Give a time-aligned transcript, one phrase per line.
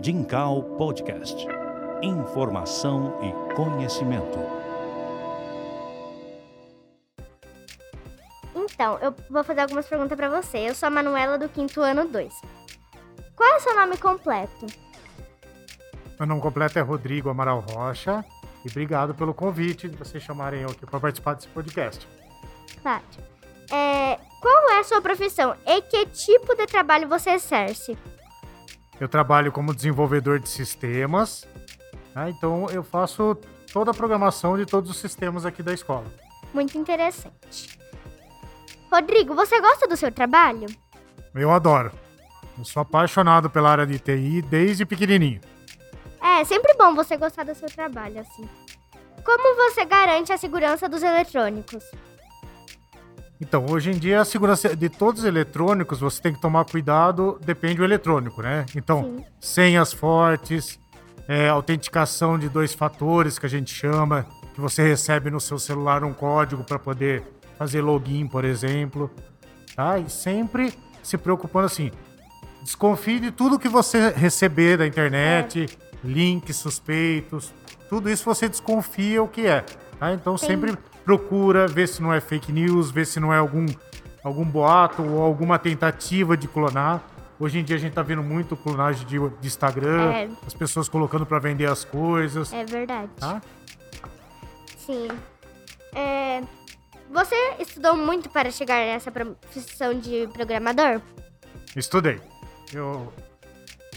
[0.00, 1.44] Dincal Podcast.
[2.02, 4.38] Informação e conhecimento.
[8.54, 10.58] Então, eu vou fazer algumas perguntas para você.
[10.58, 12.32] Eu sou a Manuela do quinto ano 2.
[13.34, 14.66] Qual é o seu nome completo?
[16.16, 18.24] Meu nome completo é Rodrigo Amaral Rocha
[18.64, 22.06] e obrigado pelo convite de vocês chamarem eu aqui para participar desse podcast.
[22.82, 23.02] Claro.
[23.72, 27.98] É, qual é a sua profissão e que tipo de trabalho você exerce?
[29.00, 31.46] Eu trabalho como desenvolvedor de sistemas,
[32.14, 32.30] né?
[32.30, 33.36] então eu faço
[33.72, 36.06] toda a programação de todos os sistemas aqui da escola.
[36.52, 37.78] Muito interessante.
[38.90, 40.66] Rodrigo, você gosta do seu trabalho?
[41.34, 41.92] Eu adoro.
[42.58, 45.40] Eu sou apaixonado pela área de TI desde pequenininho.
[46.20, 48.48] É, sempre bom você gostar do seu trabalho, assim.
[49.24, 51.84] Como você garante a segurança dos eletrônicos?
[53.40, 57.38] Então, hoje em dia, a segurança de todos os eletrônicos, você tem que tomar cuidado,
[57.44, 58.66] depende do eletrônico, né?
[58.74, 59.24] Então, Sim.
[59.40, 60.78] senhas fortes,
[61.28, 66.02] é, autenticação de dois fatores, que a gente chama, que você recebe no seu celular
[66.02, 67.22] um código para poder
[67.56, 69.10] fazer login, por exemplo.
[69.76, 69.98] Tá?
[69.98, 71.92] E sempre se preocupando assim,
[72.62, 77.52] desconfie de tudo que você receber da internet, links suspeitos,
[77.88, 79.62] tudo isso você desconfia o que é.
[79.98, 80.12] Tá?
[80.12, 83.66] Então sempre procura ver se não é fake news, ver se não é algum,
[84.22, 87.02] algum boato ou alguma tentativa de clonar.
[87.40, 90.28] Hoje em dia a gente tá vendo muito clonagem de, de Instagram, É.
[90.46, 92.52] as pessoas colocando para vender as coisas.
[92.52, 93.10] É verdade.
[93.18, 93.40] Tá?
[94.76, 95.08] Sim.
[95.94, 96.42] É,
[97.10, 101.00] você estudou muito para chegar nessa profissão de programador?
[101.76, 102.20] Estudei.
[102.72, 103.12] Eu,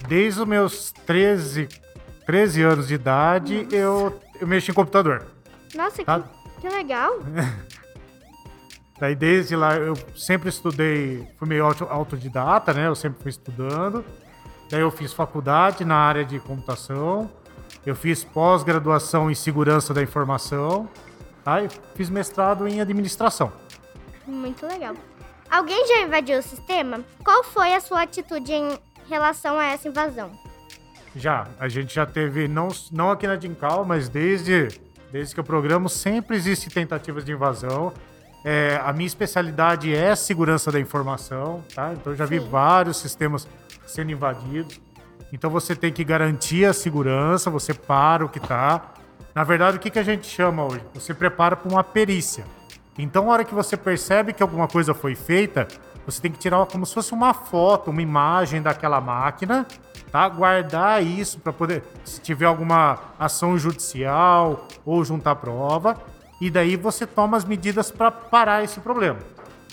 [0.07, 1.67] desde os meus 13,
[2.25, 5.25] 13 anos de idade, eu, eu mexo em computador.
[5.75, 6.21] Nossa, que, Tá.
[6.59, 7.19] que legal.
[8.99, 12.87] Daí desde lá eu sempre estudei, fui meio auto- autodidata, né?
[12.87, 14.05] Eu sempre fui estudando.
[14.69, 17.29] Daí eu fiz faculdade na área de computação.
[17.83, 20.87] Eu fiz pós-graduação em segurança da informação.
[21.43, 21.63] Tá?
[21.63, 23.51] E fiz mestrado em administração.
[24.27, 24.93] Muito legal.
[25.49, 26.99] Alguém já invadiu o sistema?
[27.25, 28.77] Qual foi a sua atitude em
[29.09, 30.31] relação a essa invasão?
[31.15, 34.69] Já, a gente já teve, não, não aqui na Dincal, mas desde,
[35.11, 37.91] desde que eu programo, sempre existe tentativas de invasão.
[38.43, 41.93] É, a minha especialidade é segurança da informação, tá?
[41.93, 42.47] Então eu já vi Sim.
[42.49, 43.47] vários sistemas
[43.85, 44.79] sendo invadidos.
[45.33, 48.93] Então você tem que garantir a segurança, você para o que tá.
[49.35, 50.83] Na verdade, o que, que a gente chama hoje?
[50.93, 52.43] Você prepara para uma perícia.
[52.97, 55.67] Então, a hora que você percebe que alguma coisa foi feita,
[56.05, 59.65] você tem que tirar como se fosse uma foto, uma imagem daquela máquina,
[60.11, 60.27] tá?
[60.29, 65.97] Guardar isso para poder, se tiver alguma ação judicial ou juntar prova,
[66.39, 69.19] e daí você toma as medidas para parar esse problema.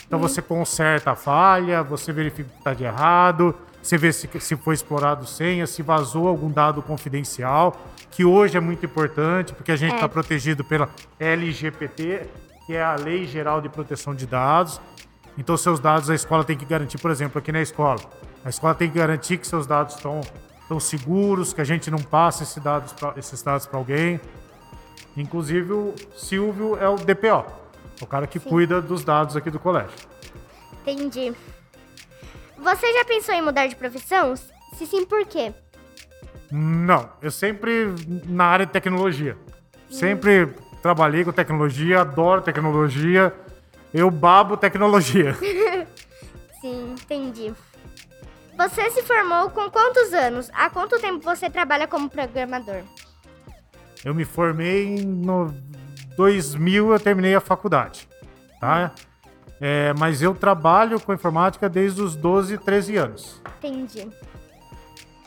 [0.07, 4.29] Então você conserta a falha, você verifica o que está de errado, você vê se,
[4.39, 7.75] se foi explorado senha, se vazou algum dado confidencial,
[8.11, 9.95] que hoje é muito importante, porque a gente É.
[9.95, 10.89] está protegido pela
[11.19, 12.27] LGPT,
[12.65, 14.79] que é a Lei Geral de Proteção de Dados.
[15.37, 17.99] Então seus dados a escola tem que garantir, por exemplo, aqui na escola.
[18.43, 20.21] A escola tem que garantir que seus dados estão,
[20.61, 24.19] estão seguros, que a gente não passe esse dados pra- esses dados para alguém.
[25.17, 27.45] Inclusive o Silvio é o DPO,
[28.01, 29.91] o cara que cuida dos dados aqui do colégio.
[30.81, 31.33] Entendi.
[32.57, 34.35] Você já pensou em mudar de profissão?
[34.35, 35.53] Se sim, por quê?
[36.51, 37.93] Não, eu sempre
[38.25, 39.37] na área de tecnologia.
[39.89, 40.47] Sempre
[40.81, 43.33] trabalhei com tecnologia, adoro tecnologia.
[43.93, 45.35] Eu babo tecnologia.
[46.61, 47.53] Sim, entendi.
[48.59, 50.51] Você se formou com quantos anos?
[50.53, 52.81] Há quanto tempo você trabalha como programador?
[54.03, 55.53] Eu me formei em no
[56.17, 58.05] 2000, eu terminei a faculdade,
[58.59, 58.91] tá?
[59.61, 63.41] É, mas eu trabalho com informática desde os 12, 13 anos.
[63.59, 64.09] Entendi.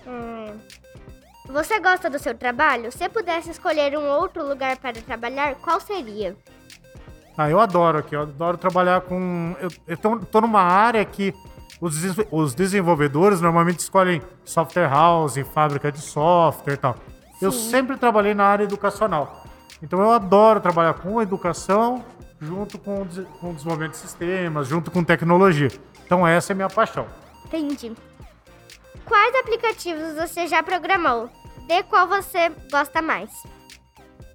[0.07, 0.55] Hum,
[1.47, 2.93] Você gosta do seu trabalho?
[2.93, 6.37] Se pudesse escolher um outro lugar para trabalhar, qual seria?
[7.37, 9.57] Ah, eu adoro aqui, eu adoro trabalhar com.
[9.59, 11.33] Eu, eu tô, tô numa área que
[11.83, 11.97] os,
[12.31, 16.95] os desenvolvedores normalmente escolhem software house, fábrica de software e tal.
[17.41, 17.71] Eu Sim.
[17.71, 19.45] sempre trabalhei na área educacional.
[19.83, 22.05] Então eu adoro trabalhar com educação
[22.41, 23.05] junto com,
[23.41, 25.71] com desenvolvimento de sistemas, junto com tecnologia.
[26.07, 27.05] Então essa é a minha paixão.
[27.47, 27.93] Entendi.
[29.05, 31.29] Quais aplicativos você já programou?
[31.67, 33.31] De qual você gosta mais?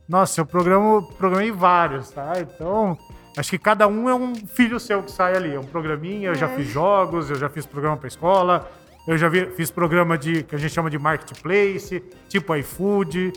[0.07, 2.33] Nossa, eu programo, programei vários, tá?
[2.39, 2.97] Então,
[3.37, 5.53] acho que cada um é um filho seu que sai ali.
[5.53, 8.69] É um programinha, eu já fiz jogos, eu já fiz programa para escola,
[9.07, 13.33] eu já vi- fiz programa de que a gente chama de marketplace, tipo iFood.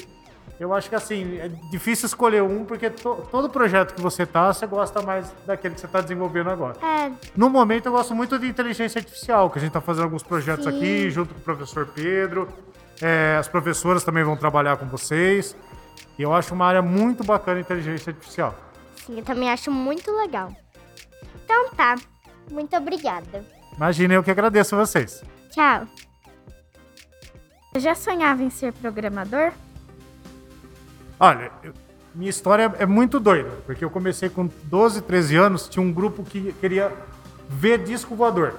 [0.58, 4.52] Eu acho que assim, é difícil escolher um, porque to- todo projeto que você tá,
[4.52, 6.76] você gosta mais daquele que você tá desenvolvendo agora.
[6.82, 10.22] É, No momento, eu gosto muito de inteligência artificial, que a gente tá fazendo alguns
[10.22, 10.76] projetos Sim.
[10.76, 12.46] aqui, junto com o professor Pedro.
[13.02, 15.56] é, as professoras também vão trabalhar com vocês.
[16.18, 18.54] E eu acho uma área muito bacana a inteligência artificial.
[19.10, 20.54] Sim, eu também acho muito legal.
[21.44, 21.96] Então tá.
[22.50, 23.44] Muito obrigada.
[23.76, 25.22] Imagina, eu que agradeço a vocês.
[25.50, 25.86] Tchau.
[27.72, 29.52] Você já sonhava em ser programador?
[31.18, 31.72] Olha, eu-
[32.14, 36.24] minha história é muito doida, porque eu comecei com 12, 13 anos, tinha um grupo
[36.24, 36.92] que queria
[37.48, 38.54] ver disco voador.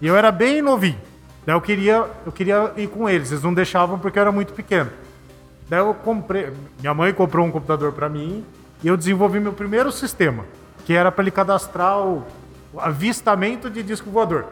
[0.00, 0.98] E eu era bem novinho.
[1.44, 4.54] Daí eu queria, eu queria ir com eles, eles não deixavam porque eu era muito
[4.54, 4.90] pequeno.
[5.68, 6.50] Daí eu comprei,
[6.80, 8.44] minha mãe comprou um computador para mim
[8.82, 10.44] e eu desenvolvi meu primeiro sistema,
[10.84, 12.24] que era para ele cadastrar o
[12.76, 14.46] avistamento de disco voador.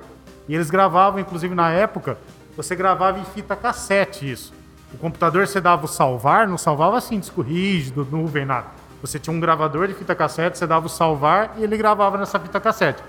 [0.48, 2.18] E eles gravavam, inclusive na época,
[2.56, 4.52] você gravava em fita cassete isso.
[4.92, 8.66] O computador você dava o salvar, não salvava assim, disco rígido, nuvem, nada.
[9.00, 12.38] Você tinha um gravador de fita cassete, você dava o salvar e ele gravava nessa
[12.38, 13.02] fita cassete.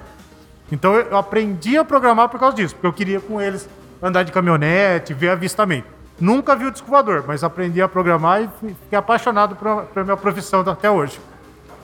[0.71, 3.69] Então eu aprendi a programar por causa disso, porque eu queria com eles
[4.01, 5.87] andar de caminhonete, ver avistamento.
[6.19, 8.49] Nunca vi o disco voador, mas aprendi a programar e
[8.83, 11.19] fiquei apaixonado pela minha profissão até hoje.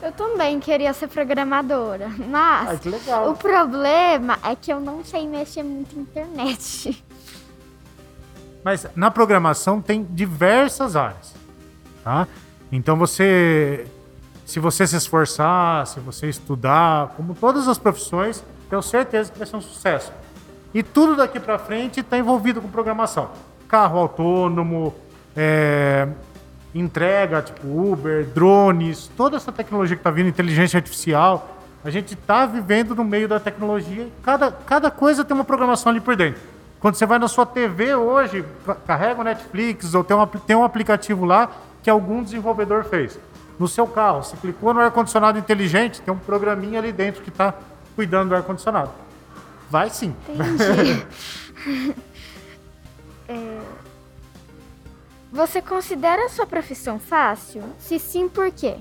[0.02, 2.80] Eu também queria ser programadora, mas
[3.28, 7.04] o problema é que eu não sei mexer muito na internet.
[8.64, 11.34] Mas na programação tem diversas áreas,
[12.02, 12.26] tá?
[12.72, 13.86] Então você,
[14.46, 19.46] se você se esforçar, se você estudar, como todas as profissões, tenho certeza que vai
[19.46, 20.12] ser um sucesso.
[20.72, 23.30] E tudo daqui para frente está envolvido com programação.
[23.70, 24.92] Carro autônomo,
[25.36, 26.08] é,
[26.74, 31.56] entrega tipo Uber, drones, toda essa tecnologia que está vindo, inteligência artificial.
[31.84, 35.90] A gente está vivendo no meio da tecnologia e cada, cada coisa tem uma programação
[35.90, 36.40] ali por dentro.
[36.80, 40.56] Quando você vai na sua TV hoje, ca- carrega o Netflix ou tem um, tem
[40.56, 41.50] um aplicativo lá
[41.82, 43.18] que algum desenvolvedor fez.
[43.58, 47.54] No seu carro, você clicou no ar-condicionado inteligente, tem um programinha ali dentro que está
[47.94, 48.90] cuidando do ar-condicionado.
[49.70, 50.14] Vai sim.
[50.28, 51.06] Entendi.
[53.28, 53.59] É,
[55.32, 57.62] Você considera a sua profissão fácil?
[57.78, 58.76] Se sim, por quê?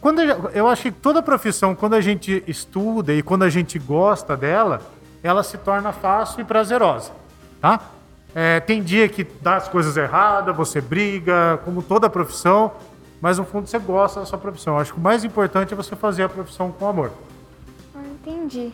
[0.00, 4.36] Quando eu acho que toda profissão, quando a gente estuda e quando a gente gosta
[4.36, 4.82] dela,
[5.22, 7.12] ela se torna fácil e prazerosa,
[7.60, 7.80] tá?
[8.34, 12.72] É, tem dia que dá as coisas erradas, você briga, como toda profissão,
[13.20, 14.74] mas no fundo você gosta da sua profissão.
[14.74, 17.12] Eu acho que o mais importante é você fazer a profissão com amor.
[17.94, 18.72] Ah, entendi.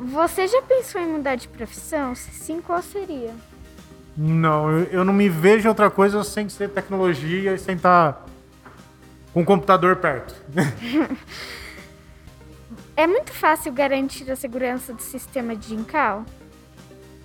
[0.00, 2.14] Você já pensou em mudar de profissão?
[2.14, 3.32] Se sim, qual seria?
[4.16, 8.26] Não, eu, eu não me vejo outra coisa sem ser tecnologia e sem estar
[9.32, 10.34] com o computador perto.
[12.94, 16.24] É muito fácil garantir a segurança do sistema de Incal?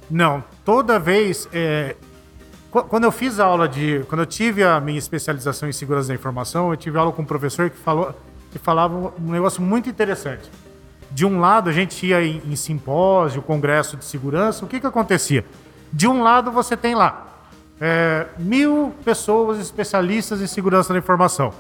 [0.10, 1.48] Não, toda vez.
[1.52, 1.96] é,
[2.72, 4.04] qu- quando eu fiz a aula de.
[4.08, 7.26] Quando eu tive a minha especialização em segurança da informação, eu tive aula com um
[7.26, 8.16] professor que, falou,
[8.50, 10.50] que falava um negócio muito interessante.
[11.12, 14.88] De um lado, a gente ia em, em simpósio, congresso de segurança, o que, que
[14.88, 15.44] acontecia?
[15.92, 17.28] De um lado, você tem lá
[17.80, 21.54] é, mil pessoas especialistas em segurança da informação.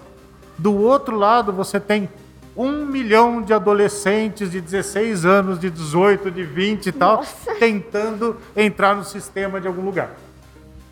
[0.58, 2.10] Do outro lado, você tem
[2.56, 7.24] um milhão de adolescentes de 16 anos, de 18, de 20 e tal,
[7.60, 10.10] tentando entrar no sistema de algum lugar.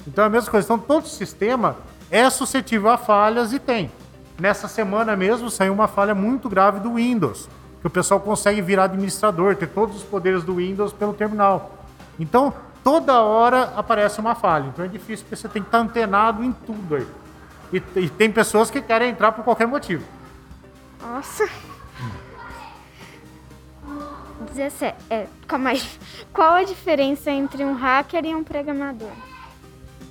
[0.08, 0.66] Então é a mesma coisa.
[0.66, 1.76] Então todo sistema
[2.12, 3.90] é suscetível a falhas e tem.
[4.40, 7.50] Nessa semana mesmo saiu uma falha muito grave do Windows,
[7.82, 11.80] que o pessoal consegue virar administrador, ter todos os poderes do Windows pelo terminal.
[12.20, 12.54] Então
[12.86, 14.68] toda hora aparece uma falha.
[14.68, 17.08] Então é difícil porque você tem que estar antenado em tudo aí.
[17.74, 20.06] E, e tem pessoas que querem entrar por qualquer motivo.
[21.02, 21.50] Nossa.
[24.54, 24.96] 17.
[25.10, 25.82] É, calma aí.
[26.32, 29.10] Qual a diferença entre um hacker e um programador?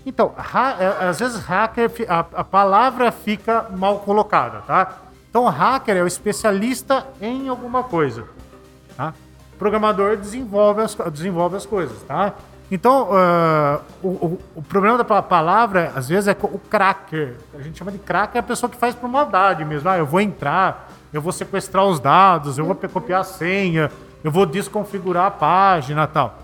[0.04, 4.99] Então, é, às vezes hacker, a, a palavra fica mal colocada, tá?
[5.31, 8.26] Então, hacker é o especialista em alguma coisa,
[8.97, 9.14] tá?
[9.54, 12.35] O programador desenvolve as, desenvolve as coisas, tá?
[12.75, 14.09] Então, ah, o,
[14.57, 17.37] o- problema da pa- palavra, às vezes, é o cracker.
[17.57, 19.88] A gente chama de cracker é a pessoa que faz por maldade mesmo.
[19.88, 23.93] Ah, eu vou entrar, eu vou sequestrar os dados, eu vou copiar a senha,
[24.25, 26.38] eu vou desconfigurar a página tal.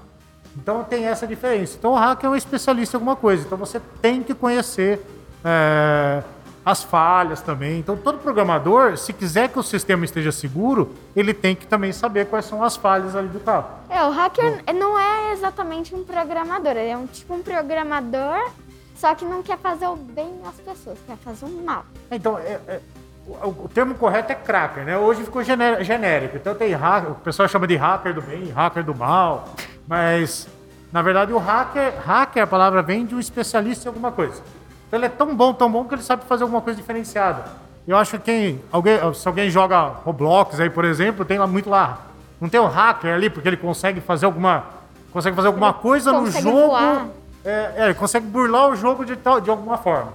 [0.56, 1.76] Então tem essa diferença.
[1.76, 3.44] Então o hacker é um especialista em alguma coisa.
[3.44, 5.04] Então você tem que conhecer
[5.44, 6.22] é,
[6.64, 7.78] as falhas também.
[7.78, 12.26] Então todo programador, se quiser que o sistema esteja seguro, ele tem que também saber
[12.26, 13.66] quais são as falhas ali do carro.
[13.88, 16.72] É, o hacker não é exatamente um programador.
[16.72, 18.50] Ele é um tipo um programador,
[18.94, 21.84] só que não quer fazer o bem às pessoas, quer fazer o mal.
[22.10, 22.80] Então é- é-
[23.26, 24.98] o, o termo correto é cracker, né?
[24.98, 26.36] Hoje ficou gené- genérico.
[26.36, 29.48] Então tem hacker, o pessoal chama de hacker do bem, hacker do mal,
[29.86, 30.46] mas
[30.92, 34.42] na verdade o hacker, hacker a palavra vem de um especialista em alguma coisa.
[34.90, 37.44] Então ele é tão bom, tão bom que ele sabe fazer alguma coisa diferenciada.
[37.86, 41.70] Eu acho que quem, alguém, se alguém joga Roblox aí, por exemplo, tem lá muito
[41.70, 42.06] lá.
[42.40, 44.64] Não tem o hacker ali porque ele consegue fazer alguma
[45.12, 46.66] consegue fazer alguma coisa no jogo.
[46.66, 47.06] voar.
[47.44, 50.12] É, é, ele consegue burlar o jogo de, tal, de alguma forma.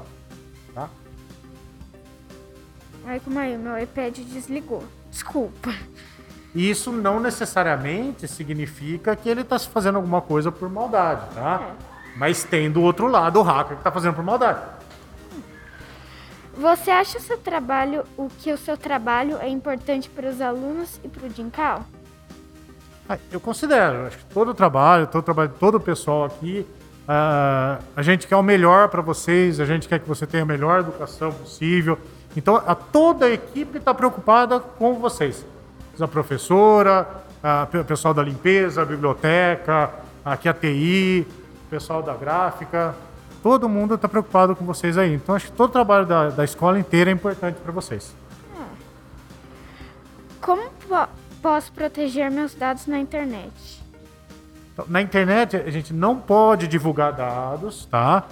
[0.73, 0.89] Tá?
[3.05, 4.83] Ai, calma aí, meu iPad desligou.
[5.09, 5.73] Desculpa.
[6.53, 11.75] E isso não necessariamente significa que ele está fazendo alguma coisa por maldade, tá?
[12.15, 14.59] Mas tem do outro lado o hacker que está fazendo por maldade.
[16.57, 20.99] Você acha o seu trabalho, o que o seu trabalho é importante para os alunos
[21.03, 21.83] e para o Dincal?
[23.09, 26.65] Ah, Eu considero, acho que todo o trabalho, todo o trabalho, todo o pessoal aqui,
[27.07, 30.45] ah, a gente quer o melhor para vocês, a gente quer que você tenha a
[30.45, 31.99] melhor educação possível.
[32.37, 35.45] Então, a, toda a equipe está preocupada com vocês.
[35.99, 37.07] A professora,
[37.43, 39.91] a, o pessoal da limpeza, a biblioteca,
[40.23, 41.27] aqui a TI,
[41.75, 42.95] pessoal da gráfica,
[43.43, 45.13] todo mundo está preocupado com vocês aí.
[45.13, 48.15] Então, acho que todo o trabalho da, da escola inteira é importante para vocês.
[50.39, 51.09] Como po-
[51.41, 53.83] posso proteger meus dados na internet?
[54.73, 58.23] Então, Na internet, a gente não pode divulgar dados, tá?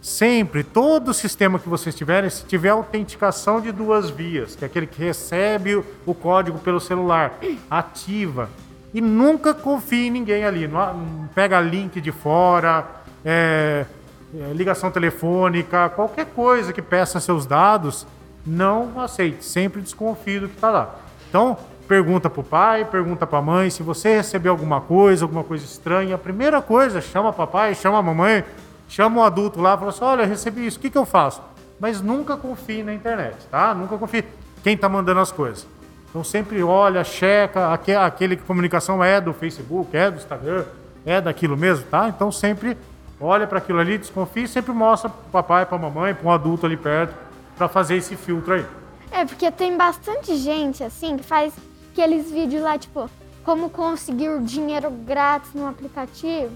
[0.00, 4.86] Sempre, todo sistema que vocês tiverem, se tiver autenticação de duas vias, que é aquele
[4.86, 7.38] que recebe o código pelo celular,
[7.70, 8.48] ativa.
[8.94, 10.68] E nunca confie em ninguém ali.
[10.68, 12.86] Não, pega link de fora,
[13.24, 13.86] é,
[14.34, 18.06] é, ligação telefônica, qualquer coisa que peça seus dados,
[18.46, 19.44] não aceite.
[19.44, 20.94] Sempre desconfie do que está lá.
[21.28, 21.56] Então,
[21.88, 23.70] pergunta pro pai, pergunta pra mãe.
[23.70, 28.02] Se você receber alguma coisa, alguma coisa estranha, a primeira coisa, chama papai, chama a
[28.02, 28.44] mamãe,
[28.88, 31.42] chama um adulto lá, fala assim: olha, recebi isso, o que, que eu faço?
[31.80, 33.74] Mas nunca confie na internet, tá?
[33.74, 34.24] Nunca confie
[34.62, 35.66] quem tá mandando as coisas.
[36.12, 40.66] Então sempre olha, checa, aque- aquele que comunicação é do Facebook, é do Instagram,
[41.06, 42.06] é daquilo mesmo, tá?
[42.06, 42.76] Então sempre
[43.18, 46.66] olha para aquilo ali, desconfia e sempre mostra pro papai, pra mamãe, para um adulto
[46.66, 47.14] ali perto,
[47.56, 48.66] para fazer esse filtro aí.
[49.10, 51.54] É, porque tem bastante gente, assim, que faz
[51.92, 53.08] aqueles vídeos lá, tipo,
[53.42, 56.52] como conseguir dinheiro grátis no aplicativo.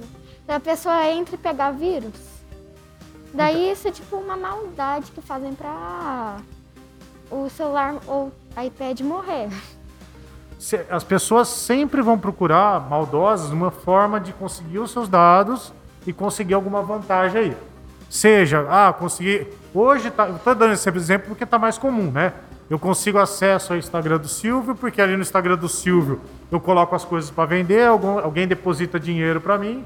[0.46, 2.12] Daí a pessoa entra e pega vírus.
[3.32, 6.36] Daí isso é tipo uma maldade que fazem pra
[7.30, 8.30] o celular ou
[8.64, 9.48] iPad morrer.
[10.58, 15.72] Se- As pessoas sempre vão procurar, maldosas, uma forma de conseguir os seus dados
[16.06, 17.56] e conseguir alguma vantagem aí.
[18.08, 19.48] Seja, ah, conseguir.
[19.75, 22.32] Hoje, tá, eu tô dando esse exemplo porque tá mais comum, né?
[22.70, 26.20] Eu consigo acesso ao Instagram do Silvio, porque ali no Instagram do Silvio
[26.50, 29.84] eu coloco as coisas para vender, algum- alguém deposita dinheiro para mim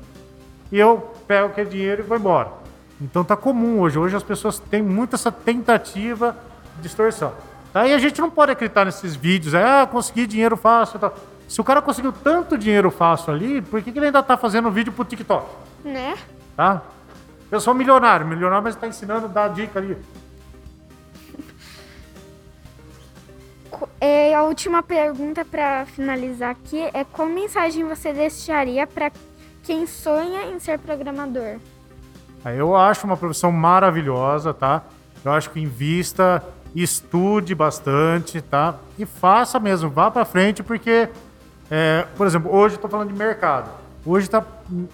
[0.71, 2.53] e eu pego aquele dinheiro e vou embora.
[3.01, 3.99] Então tá comum hoje.
[3.99, 6.37] Hoje as pessoas têm muito essa tentativa
[6.77, 7.33] de distorção.
[7.73, 11.15] Daí a gente não pode acreditar nesses vídeos, é, ah, consegui dinheiro fácil e tal.
[11.47, 14.71] Se o cara conseguiu tanto dinheiro fácil ali, por que, que ele ainda tá fazendo
[14.71, 15.47] vídeo pro TikTok?
[15.85, 16.17] Né?
[16.57, 16.83] Tá?
[17.49, 19.97] Pessoal milionário, milionário, mas tá ensinando a dar dica ali.
[24.03, 29.13] É, a última pergunta para finalizar aqui é qual mensagem você deixaria para
[29.63, 31.59] quem sonha em ser programador?
[32.45, 34.83] Aí Eu acho uma profissão maravilhosa, tá?
[35.23, 36.43] Eu acho que invista,
[36.75, 38.77] estude bastante, tá?
[38.99, 41.09] E faça mesmo, vá pra frente, porque,
[41.71, 43.71] é, por exemplo, hoje tô falando de mercado.
[44.05, 44.87] Hoje tá hum,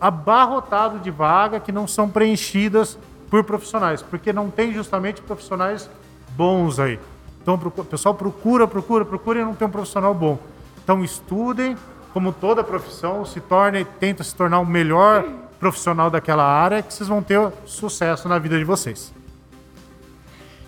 [0.00, 2.98] abarrotado de vaga que não são preenchidas
[3.30, 5.88] por profissionais, porque não tem justamente profissionais
[6.36, 6.98] bons aí.
[7.40, 10.38] Então o pessoal procura, procura, procura e não tem um profissional bom.
[10.82, 11.76] Então estudem,
[12.12, 15.24] como toda profissão, se torne, tenta se tornar o melhor
[15.58, 19.12] profissional daquela área, que vocês vão ter sucesso na vida de vocês.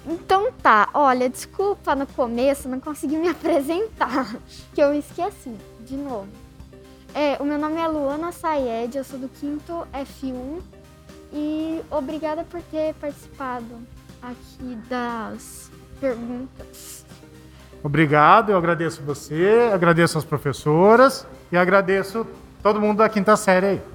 [0.07, 4.37] Então tá, olha, desculpa no começo, não consegui me apresentar,
[4.75, 6.29] que eu esqueci, de novo.
[7.15, 10.61] É, o meu nome é Luana Sayed, eu sou do quinto F1
[11.33, 13.79] e obrigada por ter participado
[14.21, 15.71] aqui das
[16.01, 17.05] perguntas.
[17.83, 22.27] Obrigado, eu agradeço você, agradeço as professoras e agradeço
[22.63, 23.94] todo mundo da quinta série aí.